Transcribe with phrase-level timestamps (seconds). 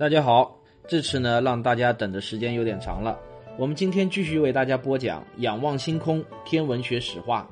[0.00, 3.20] 大家好，这次呢让大家等的时间有点长了。
[3.58, 7.46] 我们今天继续为大家播讲《仰望星空天文学史话》。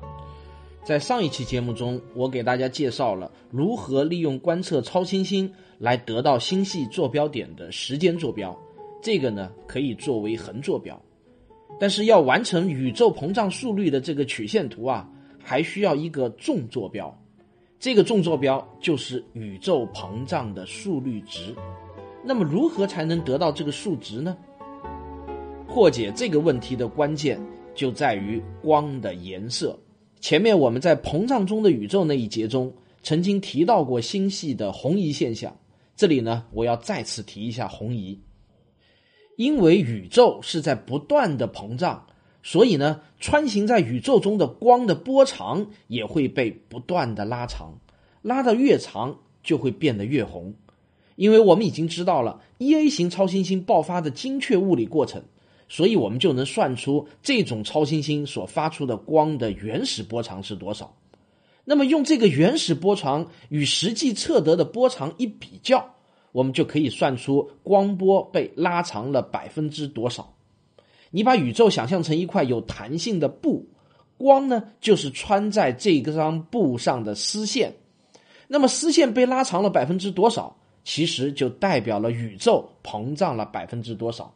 [0.83, 8.57] 在上一期节目中，我给大家介绍了如何利用观测超新星来得到星系坐标点的时间坐标，
[8.99, 10.99] 这个呢可以作为横坐标。
[11.79, 15.07] 但是要完成宇宙膨胀速率的这个曲线图啊，
[15.37, 17.15] 还需要一个纵坐标。
[17.79, 21.53] 这个纵坐标就是宇宙膨胀的速率值。
[22.23, 24.37] 那么如何才能得到这个数值呢？
[25.67, 27.39] 破解这个问题的关键
[27.75, 29.79] 就在于光的颜色。
[30.19, 35.55] 前面我们在膨胀中的宇宙那一节中曾经提到过星系的红移现象，
[35.95, 38.19] 这里呢我要再次提一下红移。
[39.37, 42.05] 因为宇宙是在不断的膨胀，
[42.43, 47.79] 所以呢穿行在宇宙中的光的波长也会被不断的拉长，
[48.21, 50.53] 拉得越长就会变得越红。
[51.19, 55.21] 因为我们已经知道了 E A 型超新星爆发的精确物理过程，
[55.67, 60.95] 所以我们就能算出这种超新星所发出的光的原始波长是多少。
[61.65, 65.93] 那么用这个原始波长与实际测得的波长一比较，
[66.31, 70.33] 我们就可以算出光波被拉长了百分之多少。
[71.11, 73.67] 你把宇宙想象成一块有弹性的布，
[74.17, 77.75] 光呢就是穿在这张布上的丝线。
[78.47, 80.55] 那么丝线被拉长了百分之多少？
[80.91, 84.33] 其实就代表了宇宙膨胀了百分之多少。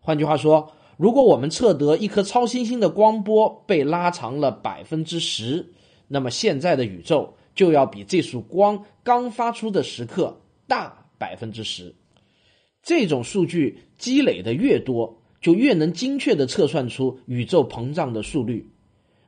[0.00, 5.72] 换句话说，如果我们测得一颗超新星的光波被拉长了百分之十，
[6.06, 11.94] 那么现在的宇宙就要比这束光刚发出的时刻大百分之十。
[12.82, 18.70] 这种数据积累的越多，就越能精确的测算出宇宙膨胀的速率。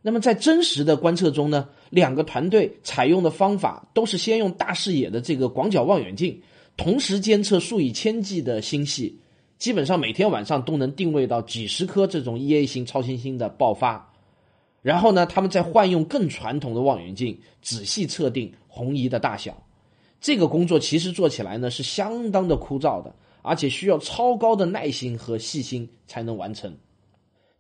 [0.03, 6.41] 那么在真实的观测中呢，两个团队采用的方法都是先用大视野的这个广角望远镜，
[6.77, 9.19] 同时监测数以千计的星系，
[9.59, 14.07] 基本上每天晚上都能定位到几十颗这种 E A 型超新星的爆发。
[14.83, 19.63] 然后呢，他们再换用更传统的望远镜，仔细测定红移的大小。
[20.23, 26.75] 这个工作其实做起来呢是相当的枯燥的，而且需要超高的耐心和细心才能完成。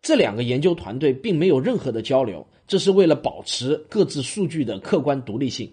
[0.00, 5.70] 这两个研究团队并没有任何的交流，这是为了保持各自数据的客观独立性。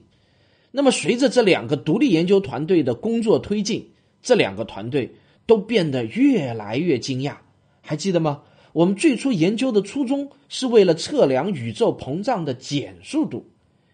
[0.71, 3.89] 那么，随着这两个独立研究团队的工作推进，
[4.21, 7.37] 这两个团队都变得越来越惊讶。
[7.81, 8.43] 还记得吗？
[8.73, 13.45] 我们最初研究的初衷是为了测量宇宙膨胀的减速度，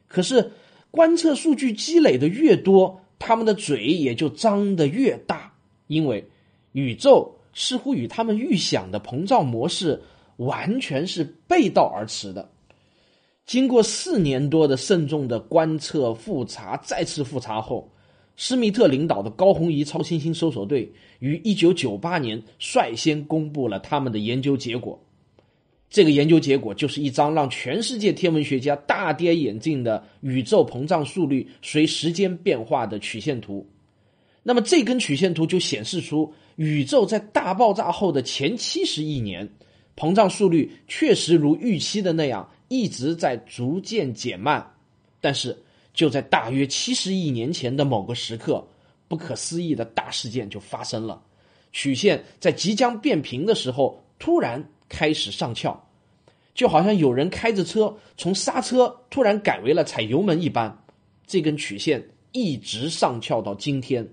[0.07, 0.51] 可是
[0.91, 5.53] 观测数据积累的越多，他们的嘴也就张得越大，
[5.88, 6.28] 因为
[6.73, 10.01] 宇宙似乎与他们预想的膨胀模式。
[10.38, 12.50] 完全是背道而驰的。
[13.46, 17.92] 经过四年多的慎重的观测、复查、再次复查后，
[18.38, 24.98] 施密特领导的高红移超新星搜索队于一九九八年率先公布了他们的研究结果。
[25.90, 33.70] 这个研究结果就是一张让全世界天文学家大跌眼镜的宇宙膨胀速率随时间变化的曲线图。
[34.42, 39.48] 那么，这根曲线图就显示出宇宙在大爆炸后的前七十亿年。
[39.96, 44.67] 膨胀速率确实如预期的那样一直在逐渐减慢，
[45.22, 45.56] 但是
[45.94, 48.67] 就在大约七十亿年前的某个时刻，
[49.07, 51.22] 不可思议的大事件就发生了。
[51.72, 55.88] 曲线在即将变平的时候，突然开始上翘，
[56.56, 60.75] 就好像有人开着车从刹车突然改为了踩油门一般。
[61.28, 64.08] 这根曲线一直上翘到今天，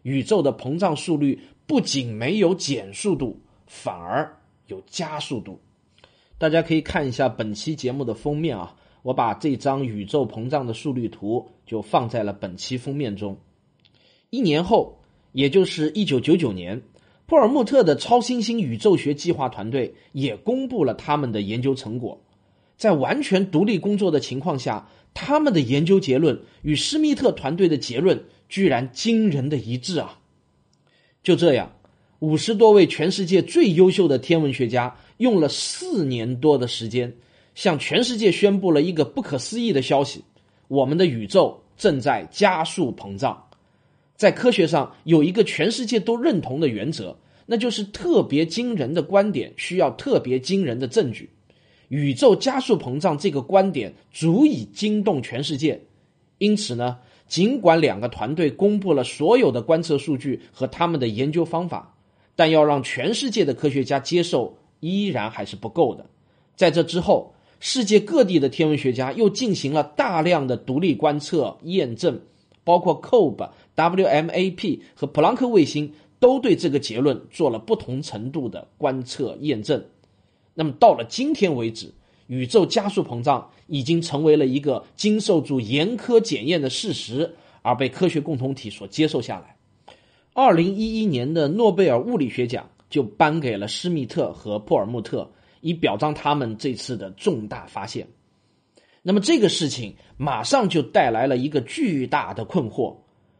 [0.00, 4.34] 宇宙的膨胀速率不仅没有减速度，反而。
[4.68, 5.58] 有加速度，
[6.38, 13.36] 大家可以看一下本期节目的封面啊，我把这张宇宙膨胀的速率图就放在了本期封面中。
[14.30, 15.00] 一年后，
[15.32, 16.80] 也就是一九九九年，
[17.26, 22.20] 普尔穆特的超新星宇宙学计划团队也公布了他们的研究成果。
[22.76, 30.20] 在完全独立工作的情况下，他们的研究结论与施密特团队的结论居然惊人的一致啊！
[31.24, 31.72] 就这样。
[32.20, 37.14] 五十多位全世界最优秀的天文学家用了四年多的时间，
[37.54, 40.24] 向全世界宣布了一个不可思议的消息：
[40.66, 43.44] 我们的宇宙正在加速膨胀。
[44.16, 47.16] 在科学上有一个全世界都认同的原则，
[47.46, 51.30] 那就是特别惊人的观点需要特别惊人的证据。
[51.88, 55.80] 宇宙加速膨胀这个观点足以惊动全世界，
[56.38, 61.96] 因此呢，尽管两个团队公布了所有的观测数据和他们的研究方法，
[62.36, 66.06] 但要让全世界的科学家接受，依然还是不够的。
[66.56, 72.20] 在这之后，世界各地的天文学家又进行了大量的独立观测验证，
[72.64, 79.84] 包括 COBE、WMAP 和普朗克卫星都对这个结论做了不同程度的观测验证。
[80.54, 81.92] 那么到了今天为止，
[82.26, 89.56] 宇宙加速膨胀已经成为了一个经受住严苛检验的事实，而被科学共同体所接受下来。
[90.34, 95.30] 二零一一年的诺贝尔物理学奖就颁给了施密特和珀尔穆特，
[95.60, 98.06] 以表彰他们这次的重大发现。
[99.02, 102.96] 那么这个事情马上就带来了一个巨大的困惑，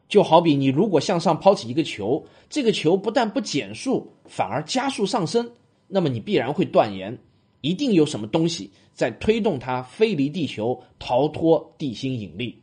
[0.09, 5.51] 就好比你如果向上抛起一个球，这个球不但不减速，反而加速上升。
[5.87, 7.19] 那么你必然会断言，
[7.61, 12.63] 一定有什么东西在推动它飞离地球，逃脱地心引力。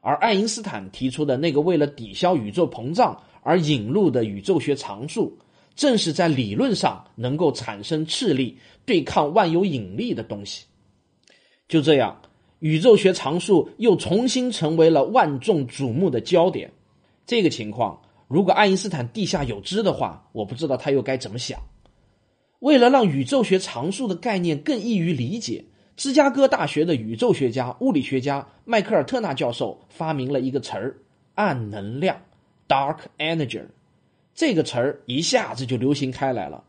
[0.00, 5.36] 而爱因斯坦提出的那个为了抵消宇宙膨胀而引入的宇宙学常数，
[5.76, 10.64] 正是在理论上能够产生斥力对抗万有引力的东西。
[11.68, 12.22] 就这样，
[12.60, 16.72] 宇宙学常数又重新成为了万众瞩目的焦点。
[17.26, 21.60] 这个情况，如果爱因斯坦地下有知的话，我不知道他又该怎么想。
[22.60, 30.96] 为了让宇宙学常数的概念更易于理解，芝加哥大学的宇宙学家、物理学家迈克尔·特纳教授发明了一个词儿——
[31.34, 32.22] 暗能量
[32.66, 33.62] （dark energy）。
[34.36, 36.62] 这个词儿一下子就流行开来了。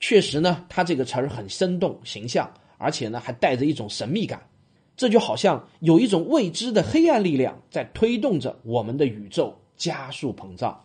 [0.00, 4.48] 确实呢，它这个词儿很生动形象，而且呢还带着一种神秘感。
[4.96, 10.84] 这就好像有一种未知的黑暗力量在推动着我们的宇宙加速膨胀。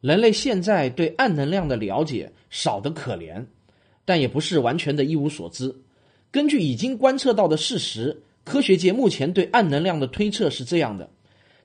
[0.00, 3.46] 人类现在对暗能量的了解少得可怜，
[4.04, 5.74] 但也不是完全的一无所知。
[6.32, 11.08] 根据已经观测到的事实，科学界目前对暗能量的推测是这样的：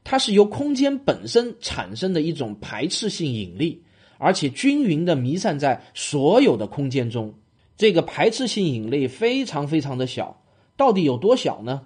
[0.03, 3.83] 它是由空间本身产生的一种排斥性引力，
[4.17, 7.33] 而且均匀的弥散在所有的空间中。
[7.77, 10.43] 这个排斥性引力非常非常的小，
[10.75, 11.81] 到底有多小呢？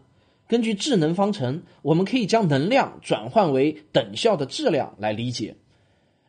[0.48, 5.58] 根据智能方程，我们可以将能量转换为等效的质量来理解。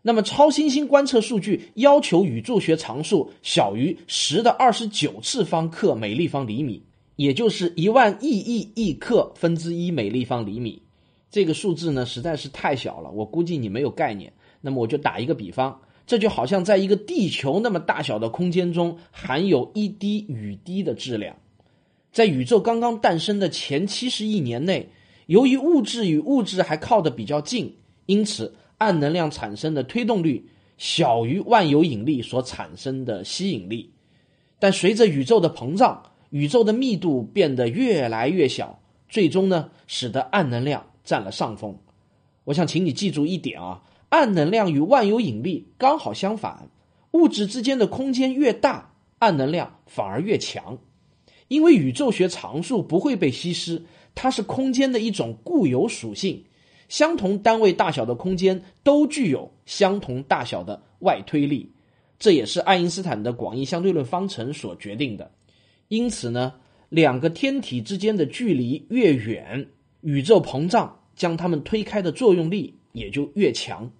[0.02, 6.82] 那么，超新星观测数据要求宇宙学常数小于十的二十九次方克每立方厘米，
[7.16, 10.82] 也就是一万亿亿亿克分之一每立方厘米。
[11.30, 14.32] 这个数字呢，实在是太小了，我估计你没有概念。
[14.60, 21.36] 那么，我就打一个比方，这就好像在一个地球那么大小的空间中，含有一滴雨滴的质量。
[22.12, 24.88] 在宇宙刚刚诞生的前七十亿年内，
[25.26, 27.76] 由于物质与物质还靠得比较近，
[28.06, 28.54] 因此。
[28.78, 30.46] 暗能量产生的推动力
[30.76, 33.90] 小于万有引力所产生的吸引力，
[34.60, 41.78] 但随着宇宙的膨胀，宇宙的密度变得越来越小，最终呢，使得暗能量占了上风。
[42.44, 46.68] 我想请你记住一点啊，暗能量与万有引力刚好相反，
[47.12, 50.76] 物质之间的空间越大，暗能量反而越强，
[51.48, 53.82] 因为宇宙学常数不会被稀释，
[54.14, 56.44] 它是空间的一种固有属性。
[56.90, 61.72] 相同单位大小的空间都具有相同大小的外推力，
[62.18, 65.30] 这也是爱因斯坦的广义相对论方程所决定的。
[65.88, 66.54] 因此呢，
[66.90, 69.68] 两个天体之间的距离越远，
[70.00, 73.90] 宇宙膨胀将它们推开的作用力也就越强。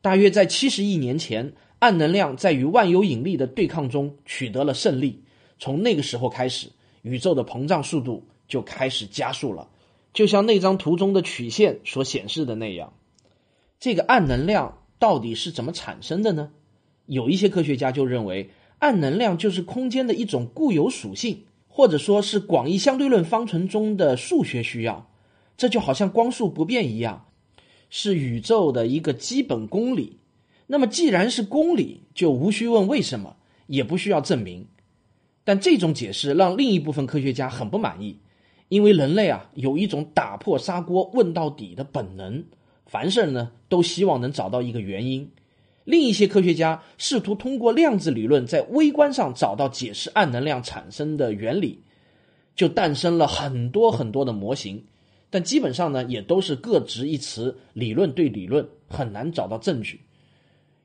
[0.00, 5.22] 大约在七十亿年前，暗能量在与万有引力的对抗中取得了胜利。
[5.58, 6.68] 从那个时候开始，
[7.02, 9.68] 宇宙的膨胀速度就开始加速了。
[10.12, 12.94] 就像那张图中的曲线所显示的那样，
[13.78, 16.50] 这个暗能量到底是怎么产生的呢？
[17.06, 25.10] 有一些科学家就认为，暗能量就是空间的一种固有属性，或者说是广义相对论方程中的数学需要。
[25.56, 27.26] 这就好像光速不变一样，
[27.90, 30.18] 是宇宙的一个基本公理。
[30.66, 34.66] 那么既然是公理，就无需问为什么，也不需要证明。
[35.44, 38.18] 但这种解释让另一部分科学家很不满意。
[38.70, 42.42] 因为人类啊有一种打破砂锅问到底的本能，
[42.86, 45.30] 凡事呢都希望能找到一个原因。
[45.84, 51.82] 另一些科学家试图通过量子理论在微观上找到解释暗能量产生的原理，
[52.56, 54.82] 就诞生了很多很多的模型，
[55.34, 60.00] 但基本上呢也都是各执一词，理论对理论，很难找到证据。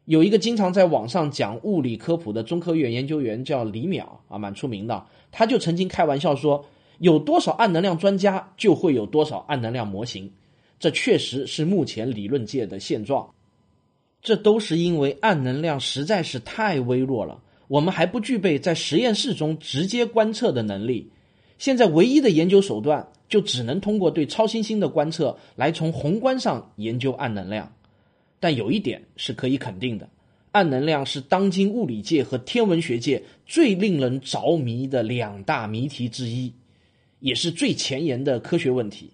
[0.05, 6.65] 有一个经常在网上讲物理科普的中科院研究员叫李淼啊，蛮出名的，他就曾经开玩笑说。
[6.97, 10.33] 有多少暗能量专家，就会有多少暗能量模型。
[10.79, 13.29] 这确实是目前理论界的现状。
[14.21, 21.09] 这都是因为暗能量实在是太微弱了，我们还不具备在实验室中直接观测的能力。
[21.57, 27.71] 现在唯一的研究手段，就只能通过对超新星的观测来从宏观上研究暗能量。
[28.41, 30.09] 但有一点是可以肯定的，
[30.51, 36.51] 暗能量是当今物理界和天文学界最令人着迷的两大谜题之一，
[37.19, 39.11] 也是最前沿的科学问题。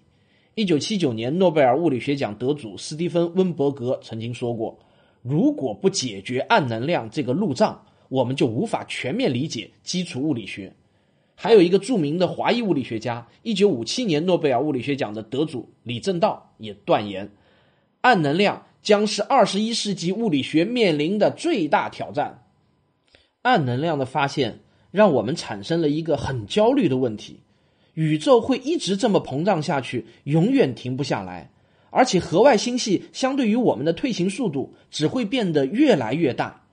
[0.54, 4.78] 一九七九年诺贝尔物理学奖得主斯蒂芬·温伯格曾经说过。
[5.22, 10.72] 如果不解决暗能量这个路障，我们就无法全面理解基础物理学。
[11.38, 17.30] 还有一个著名的华裔物理学家，一九五七年诺贝尔物理学奖的得主李政道也断言，
[18.00, 22.42] 暗能量将是二十一世纪物理学面临的最大挑战。
[23.42, 27.40] 暗能量的发现让我们产生了一个很焦虑的问题：
[27.94, 31.50] 宇宙会一直这么膨胀下去，永远停不下来。
[31.90, 36.64] 而且，河外星系相对于我们的退行速度只会变得越来越大。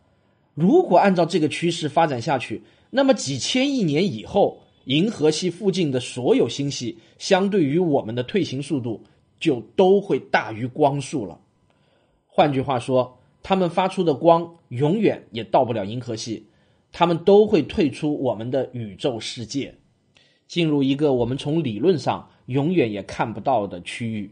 [0.53, 2.63] 如果按照这个趋势发展下去，
[2.95, 9.03] 那么几千亿年以后，银河系附近的所有星系相对于我们的退行速度
[9.39, 11.39] 就都会大于光速了。
[12.27, 16.45] 换句话说，它们发出的光永远也到不了银河系，
[16.91, 19.73] 它们都会退出我们的宇宙世界，
[20.47, 24.31] 进入一个我们从理论上永远也看不到的区域。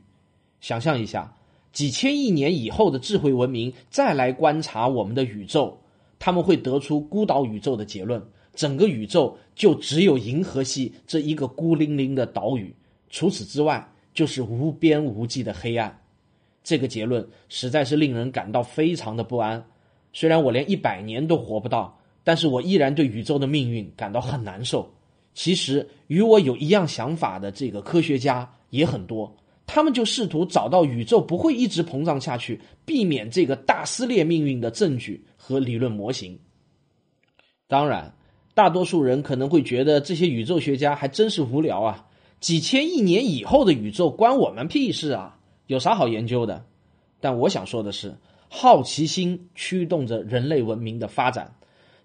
[0.60, 1.36] 想象一下，
[1.74, 5.82] 几千亿年以后的智慧文明再来观察我们的宇宙，
[6.20, 12.74] 他们会得出孤岛宇宙的结论：整个宇宙就只有银河系这一个孤零零的岛屿，
[13.10, 15.98] 除此之外就是无边无际的黑暗。
[16.63, 19.63] 这个结论实在是令人感到非常的不安。
[20.13, 24.93] 虽然我连一百年都活不到，但是我依然对宇宙的命运感到很难受。
[25.34, 29.34] 其实与我有一样想法的这个科学家也很多。
[29.65, 36.38] 他们就试图找到宇宙不会一直膨胀下去，避免这个大撕裂命运的证据和理论模型。
[37.67, 38.13] 当然，
[38.62, 42.06] 大多数人可能会觉得这些宇宙学家还真是无聊啊！
[42.39, 45.39] 几千亿年以后的宇宙关我们屁事啊？
[45.65, 46.63] 有啥好研究的？
[47.20, 48.15] 但我想说的是，
[48.50, 51.56] 好奇心驱动着人类文明的发展，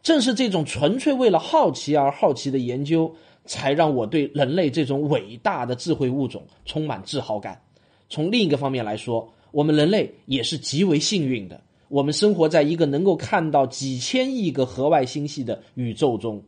[0.03, 3.15] 正是这种纯粹为了好奇而好奇的研究。
[3.45, 7.61] 才让我对人类这种伟大的智慧物种充满自豪感。
[8.09, 11.61] 从另一个方面来说，我们人类也是极为幸运的。
[11.89, 16.43] 我们生活在一个能够看到几千亿个河外星系的宇宙中，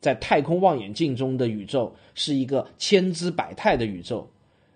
[0.00, 4.28] 在太空望远镜中的宇宙是一个千姿百态的宇宙。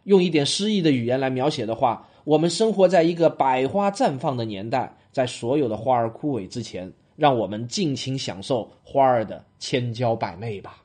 [0.05, 10.83] 用一点诗意的语言来描写的话，我们生活在一个百花绽放的年代，在所有的花儿枯萎之前，让我们尽情享受花儿的千娇百媚吧。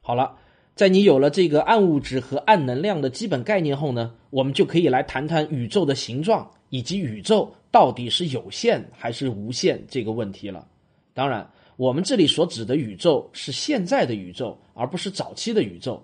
[0.00, 0.36] 好了，
[0.76, 10.64] 在你有了这个暗物质和暗能量的基本概念后呢，我们就可以来谈谈宇宙的形状以及宇宙到底是有限还是无限这个问题了。
[11.12, 16.00] 当然，我们这里所指的宇宙是现在的宇宙，而不是早期的宇宙。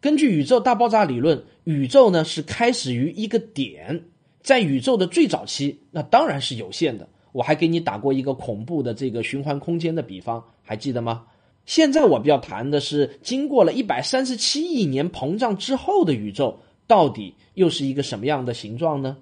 [0.00, 4.00] 根据宇宙大爆炸理论，宇宙呢是开始于一个点，
[4.42, 7.08] 在宇宙的最早期，那当然是有限的。
[7.32, 11.24] 我还给你打过一个恐怖的这个循环空间的比方，还记得吗？
[11.66, 19.16] 现在我们要谈的是，经过了一百三十七亿年膨胀之后的宇宙，到底又是一个什么样的形状呢？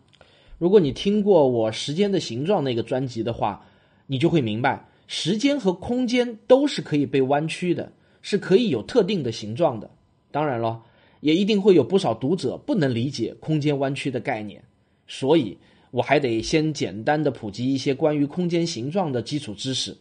[0.58, 3.66] 如果你听过我《时间的形状》那个专辑的话，
[4.06, 9.90] 你就会明白，时间和空间都是可以被弯曲的，是可以有特定的形状的。
[10.30, 10.82] 当然了，
[11.20, 14.62] 也一定会有不少读者不能理解空间弯曲的概念，
[15.06, 15.58] 所以
[15.90, 19.96] 我还得先简单的普及一些关于空间形状的基础知识。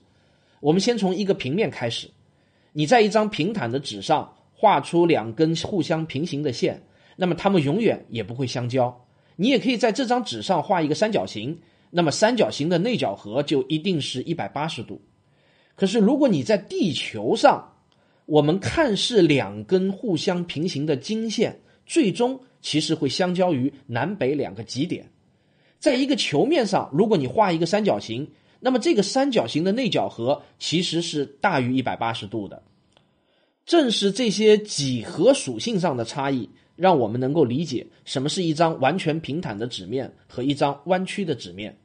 [0.61, 2.09] 我们先从一个平面开始。
[2.71, 6.81] 你在一张平坦的纸上画出两根互相平行的线，
[7.17, 9.04] 那么它们永远也不会相交。
[9.35, 15.01] 你也可以在这张纸上画一个三角形，那么三角形的内角和就一定是一百八十度。
[15.75, 17.73] 可是如果你在地球上，
[18.25, 25.11] 我们看似两根互相平行的经线，最终其实会相交于南北两个极点。
[25.79, 28.29] 在一个球面上，如果你画一个三角形。
[28.61, 32.63] 那么这个三角形的内角和其实是大于一百八十度的，
[33.63, 41.77] 正是这些几何属性上的差异，让我们能够理解什么是一张完全平坦的纸面和一张弯曲的纸面。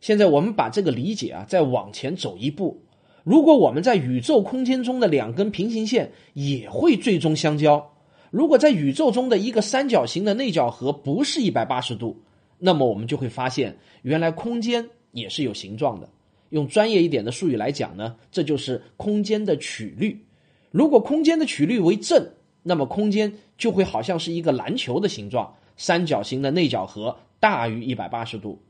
[0.00, 2.82] 现在我们把这个理解啊再往前走一步，
[3.22, 7.92] 如果我们在宇宙空间中的两根平行线也会最终相交，
[8.30, 12.20] 如果在宇宙中的一个三角形的内角和不是一百八十度，
[12.58, 16.08] 那么我们就会发现，原来空间也是有形状的。
[16.50, 20.26] 用专业一点的术语来讲呢，这就是空间的曲率。
[20.70, 22.28] 如果空间的曲率为正，
[22.64, 28.60] 那么空间就会好像是一个篮球的形状，三角形的内角和大于一百八十度。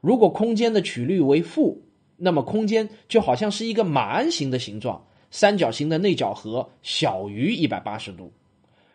[0.00, 1.82] 如果空间的曲率为负，
[2.16, 8.32] 那么空间就好像是一个马鞍形的形状，三角形的内角和小于一百八十度。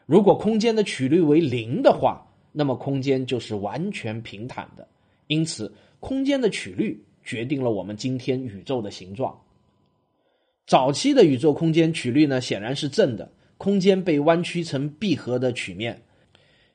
[0.05, 4.87] 如果空间的曲率为零的话，那么空间就是完全平坦的。
[5.27, 9.37] 因此，空间的曲率决定了我们今天宇宙的形状。
[10.67, 16.03] 早期的宇宙空间曲率呢，显然是正的，空间被弯曲成闭合的曲面。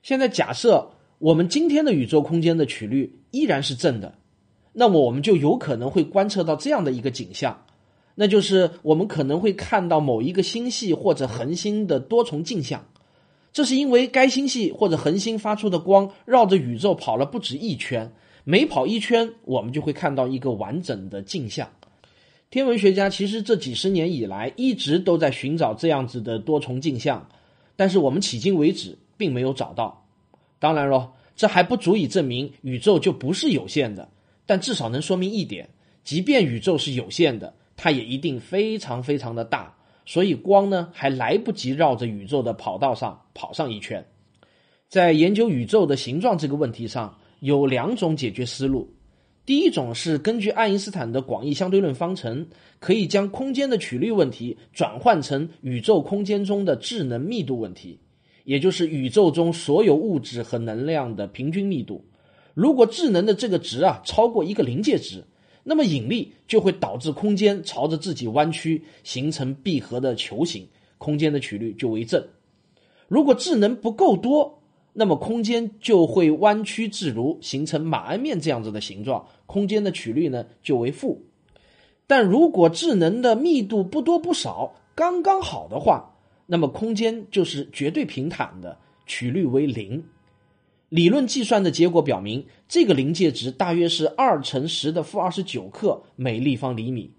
[0.01, 4.15] 现在假设我们今天的宇宙空间的曲率依然是正的，
[4.73, 7.65] 那么我们就有可能会观测到这样的一个景象，
[8.15, 12.85] 那就是我们可能会看到某一个星系或者恒星的多重镜像。
[13.53, 18.11] 这是因为该星系或者恒星发出的光绕着宇宙跑了不止一圈，
[18.43, 21.69] 每跑一圈，我们就会看到一个完整的镜像。
[22.51, 27.25] 天文学家其实这几十年以来一直都在寻找这样子的多重镜像，
[27.77, 30.05] 但是我们迄今为止并没有找到。
[30.59, 34.09] 当然喽，这还不足以证明宇宙就不是有限的，
[34.45, 35.69] 但至少能说明一点：
[36.03, 39.73] 即便宇宙是有限的，它也一定非常非常的大。
[40.05, 44.05] 所以光呢还来不及绕着宇宙的跑道上跑上一圈，
[44.89, 48.93] 在研究宇宙的形状这个问题上，有两种解决思路。
[49.45, 52.47] 第一种是根据爱因斯坦的广义相对论方程，
[52.79, 57.99] 可以将空间的曲率问题转换成宇宙空间中的智能密度问题，
[58.43, 62.05] 也就是宇宙中所有物质和能量的平均密度。
[62.53, 65.23] 如果智能的这个值啊超过一个临界值。
[65.63, 70.67] 那么引力就会导致空间朝着自己弯曲，形成闭合的球形，
[70.97, 72.25] 空间的曲率就为正。
[73.07, 74.60] 如果智能不够多，
[74.93, 81.21] 那么空间就会弯曲自如，形成马鞍面这样子的形状，空间的曲率呢就为负。
[82.07, 86.13] 但如果质能的密度不多不少，刚刚好的话，
[86.45, 90.03] 那么空间就是绝对平坦的，曲率为零。
[90.89, 97.09] 理论计算的结果表明，这个临界值大约是二乘十的负二十九克每立方厘米，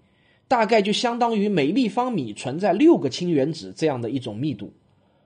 [0.47, 4.71] 大概就相当于每立方米存在六个氢原子这样的一种密度。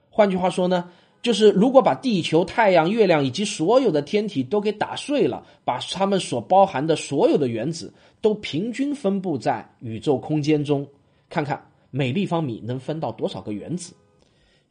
[0.10, 0.90] 换句话说呢，
[1.22, 10.88] 就是如果把地球、太阳、月亮以及所有的天体都给打碎了，把它们所包含的所有的原子都平均分布在宇宙空间中，
[11.30, 13.94] 看看每立方米能分到多少个原子。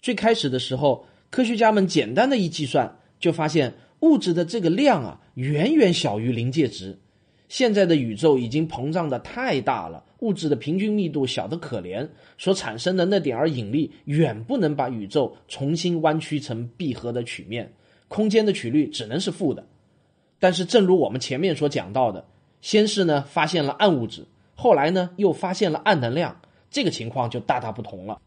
[0.01, 2.97] 最开始的时候，科学家们简单的一计算。
[3.19, 6.99] 就发现物质的这个量啊，远远小于临界值。
[7.49, 17.73] 现在的宇宙已经膨胀的太大了，物质的平均密度小得可怜，所产生的那点儿引力远不能把宇宙重新弯曲成闭合的曲面，
[18.09, 19.65] 空间的曲率只能是负的。
[20.39, 22.27] 但是，正如我们前面所讲到的，
[22.61, 28.21] 先是呢发现了暗物质，后来呢又发现了暗能量，这个情况就大大不同了，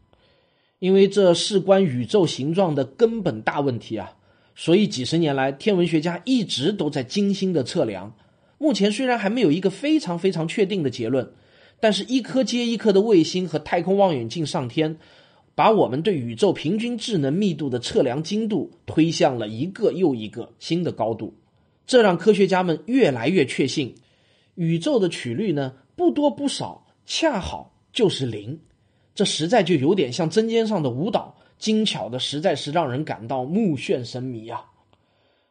[0.78, 4.16] 因为这事关宇宙形状的根本大问题啊。
[4.56, 8.14] 所以几十年来，天文学家一直都在精心的测量。
[8.62, 11.32] 目前虽然还没有一个非常非常确定的结论，
[11.80, 14.98] 但是一颗接一颗的卫星和太空望远镜上天，
[15.54, 21.32] 把我们对宇宙平均智能密度的测量精度推向了一个又一个新的高度。
[21.86, 23.94] 这让科学家们越来越确信，
[24.56, 28.60] 宇宙的曲率呢不多不少，恰好就是零。
[29.14, 31.34] 这实在就有点像针尖上的舞蹈。
[31.58, 34.64] 精巧的实在是让人感到目眩神迷啊！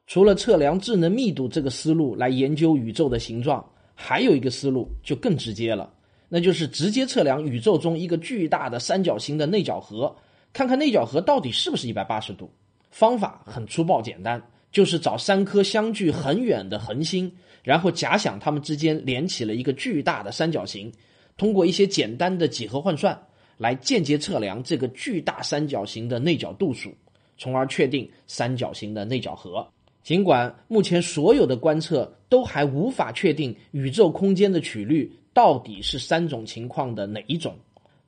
[0.09, 5.93] 除了测量智能密度这个思路来研究宇宙的形状，还有一个思路就更直接了，
[6.27, 10.15] 那就是直接测量宇宙中一个巨大的三角形的内角和，
[10.51, 12.49] 看看内角和到底是不是一百八十度。
[12.89, 14.41] 方法很粗暴简单，
[14.71, 20.91] 就是找三颗相距很远的恒星，然后假想它们之间连起了一个巨大的三角形，
[21.37, 23.15] 通过一些简单的几何换算。
[23.59, 26.91] 来间接测量这个巨大三角形的内角度数，
[27.37, 29.67] 从而确定三角形的内角和。
[30.03, 37.55] 尽管目前所有的观测都还无法确定宇宙空间的曲率到底是三种情况的哪一种，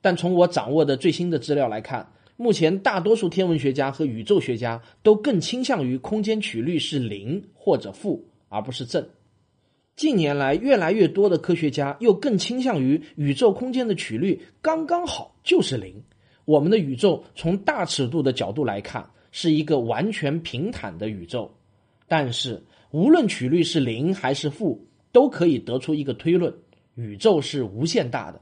[0.00, 9.06] 但从我掌握的最新的资料来看，目前大多数天文学家和宇宙学家都更倾向于空间曲率是零或者负，而不是正。
[9.94, 16.02] 近年来，越来越多的科学家又更倾向于宇宙空间的曲率刚刚好就是零。
[16.44, 21.48] 我们的宇宙从大尺度的角度来看，是一个完全平坦的宇宙。
[22.12, 26.54] 但是，无论曲率是零还是负，都可以得出一个推论：
[26.94, 28.38] 宇宙是无限大的。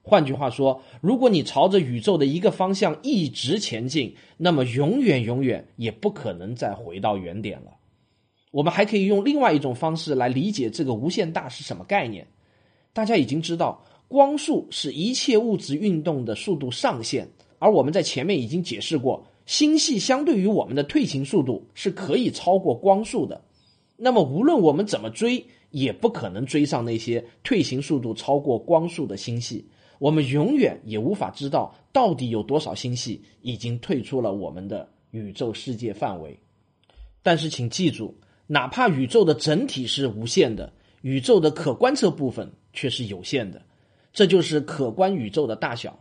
[0.00, 7.72] 换句话说，如果你朝着宇宙的一个方向一直前进，那么永远永远也不可能再回到原点了。
[8.52, 12.26] 我们还可以用另外一种方式来理解这个无限大是什么概念。
[12.94, 17.28] 大家已经知道，光速是一切物质运动的速度上限，
[17.58, 23.42] 而我们在前面已经解释过，星系相对于我们的退行速度是可以超过光速的。
[23.96, 29.68] 那么无论我们怎么追，也不可能追上那些退行速度超过光速的星系。
[29.98, 36.38] 我们永远也无法知道到底有多少星系已经退出了我们的宇宙世界范围。
[37.20, 43.60] 但是请记住，哪怕宇宙的整体是无限的，宇宙的可观测部分却是有限的。
[44.12, 45.98] 这就是可观宇宙的大小。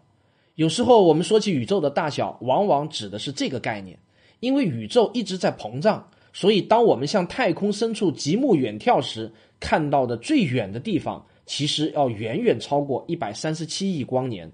[0.60, 3.98] 有时候我们说起宇宙的大小，往往指的是这个概念。
[4.42, 14.52] 因为宇宙一直在膨胀，所以当我们向太空深处极目远眺时，看到的最远的地方，其实要远远超过一百三十七亿光年。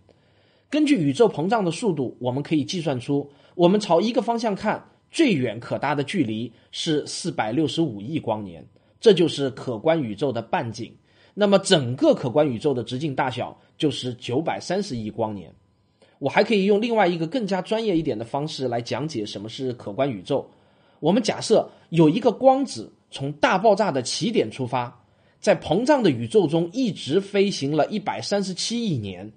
[0.70, 8.64] 根据宇宙膨胀的速度，我们可以计算出，我们朝一个方向看，最远可达的距离是四百六十五亿光年，
[9.00, 10.96] 这就是可观宇宙的半径。
[11.34, 15.52] 那么，整个可观宇宙的直径大小就是九百三十亿光年。
[16.20, 20.50] 我还可以用另外一个更加专业一点的方式来讲解什么是可观宇宙。
[21.00, 25.04] 我们假设有一个光子从大爆炸的起点出发，
[25.40, 29.32] 在膨胀的宇宙中一直飞行了一百三十七亿年，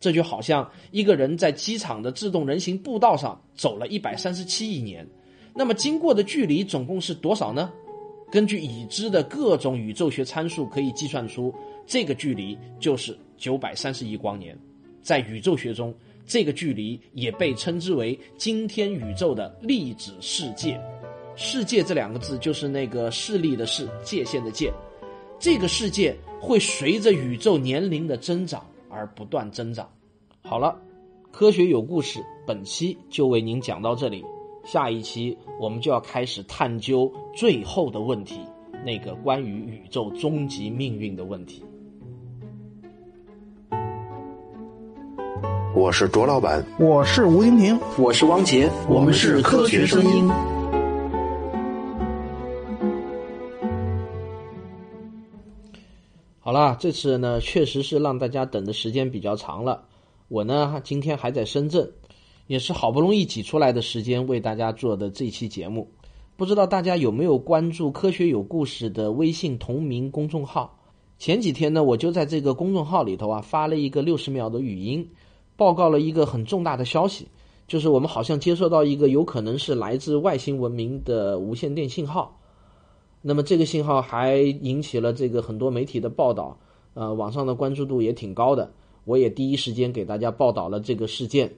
[0.00, 5.06] 这就好像一个人在机场的自动人行步道上走了一百三十七亿年。
[5.54, 7.70] 那么经过的距离总共是多少呢？
[8.32, 11.54] 根据已知的各种宇宙学参数，可以计算出
[11.86, 14.58] 这个距离就是九百三十亿光年。
[15.00, 15.94] 在宇宙学中，
[16.26, 20.80] 这个距离也被称之为今天宇宙的粒子世界。
[21.36, 24.72] 世界这两个字就是那个势力的势，界限的界。
[25.38, 29.90] 这个世界会随着宇宙年龄的增长而不断增长。
[30.42, 30.80] 好了，
[31.32, 34.24] 科学有故事，本期就为您讲到这里。
[34.64, 38.40] 下一期我们就要开始探究最后的问题，
[38.84, 41.62] 那个关于宇宙终极命运的问题。
[45.76, 50.28] 我是卓老板，我是吴婷婷，我是汪杰，我们是科学声音。
[56.38, 59.82] 好啦，这次呢确实是让大家等的时间比较长了。
[60.28, 61.90] 我呢今天还在深圳。
[62.46, 65.88] 也是好不容易挤出来的时间为大家做的这期节目，
[66.36, 70.78] 不知道大家有没有关注“科学有故事”的微信同名公众号？
[71.18, 75.08] 前几天呢，我就在这个公众号里头啊发了一个六十秒的语音，
[75.56, 77.28] 报告了一个很重大的消息，
[77.66, 82.40] 就是我们好像接收到一个有可能是来自外星文明的无线电信号。
[83.22, 86.58] 那么这个信号还引起了这个很多媒体的报道，
[86.94, 88.70] 呃，网上的关注度也挺高的。
[89.04, 91.52] 我也第一时间给大家报道了这个事件。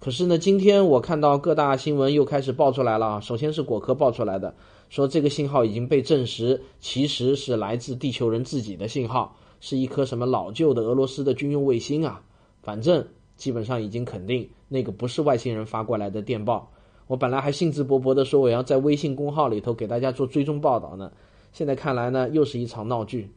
[0.00, 3.20] 可是呢，今天我看到各大新闻又开始爆出来了。
[3.20, 4.52] 首先是果壳爆出来的，
[4.88, 12.20] 说这个信号已经被证实，其实是来自地球人自己的信号，是一颗什么老旧的俄罗斯的军用卫星啊。
[12.62, 16.70] 反正基本上已经肯定那个不是外星人发过来的电报。
[17.06, 21.12] 我本来还兴致勃勃地说我要在微信公号里头给大家做追踪报道呢，
[21.52, 23.30] 现在看来呢又是一场闹剧。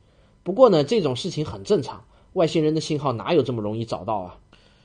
[0.43, 2.03] 不过呢，这种事情很正常，
[2.33, 4.37] 外星人的信号哪有这么容易找到啊？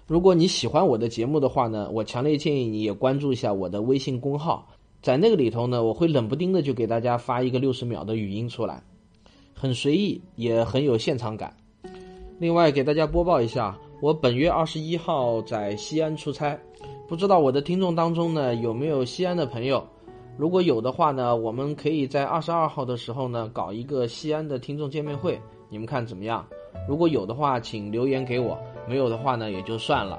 [0.07, 4.66] 如果你喜欢我的节目的话呢，我强烈建议你也关注一下我的微信公号，
[5.03, 8.83] 在那个里头呢，我会冷不丁的就给大家发一个六十秒的语音出来，
[9.55, 11.55] 很随意，也很有现场感。
[12.38, 16.59] 另外给大家播报一下，我本月二十一号在西安出差，
[17.07, 19.87] 不知道我的听众当中呢有没有西安的朋友？
[20.39, 26.47] 如果有的话呢，我们可以在二十二号的时候呢搞一个西安的听众见面会，你们看怎么样？
[26.89, 28.59] 如果有的话，请留言给我。
[28.89, 30.19] 没有的话呢，也就算了。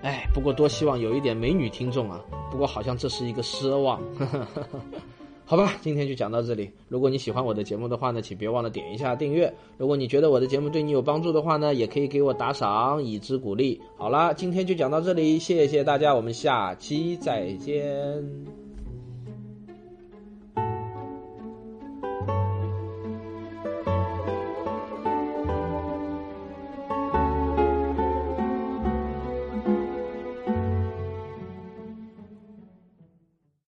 [0.00, 2.18] 哎，不过多希望有一点美女听众啊。
[2.50, 4.00] 不过好像这是一个奢望。
[5.52, 6.70] 好吧，今天就讲到这里。
[6.88, 9.52] 如果你喜欢我的节目的话呢，请别忘了点一下订阅。
[9.76, 13.78] 如果你觉得我的节目对你有帮助的话呢，也可以给我打赏以资鼓励。
[13.98, 18.61] 好啦，今天就讲到这里，谢谢大家，我们下期再见。